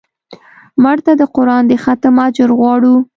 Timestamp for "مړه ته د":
0.83-1.23